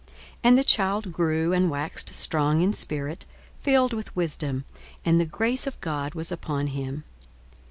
42:002:040 0.01 0.09
And 0.45 0.57
the 0.57 0.63
child 0.63 1.11
grew, 1.13 1.53
and 1.53 1.69
waxed 1.69 2.11
strong 2.15 2.61
in 2.63 2.73
spirit, 2.73 3.27
filled 3.61 3.93
with 3.93 4.15
wisdom: 4.15 4.65
and 5.05 5.21
the 5.21 5.25
grace 5.25 5.67
of 5.67 5.79
God 5.79 6.15
was 6.15 6.31
upon 6.31 6.65
him. 6.73 7.03